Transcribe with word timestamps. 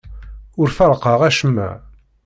Ur 0.59 0.69
ferrqeɣ 0.77 1.19
acemma. 1.29 1.69